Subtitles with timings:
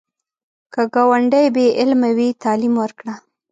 [0.73, 3.15] که ګاونډی بې علمه وي، تعلیم ورکړه